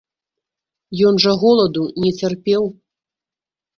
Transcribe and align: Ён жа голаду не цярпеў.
Ён 1.11 1.21
жа 1.25 1.33
голаду 1.43 1.83
не 2.07 2.11
цярпеў. 2.23 2.63